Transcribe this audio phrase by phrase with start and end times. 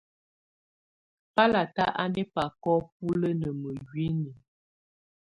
[1.35, 4.35] Bàlata á ná ɛbákɔ búlǝ́ ná mǝ́uinyii.